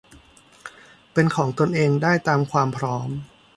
[1.13, 3.09] เป็นของตนเองได้ตามความพร้อม